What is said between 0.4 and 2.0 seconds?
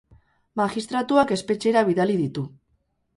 Magistratuak espetxera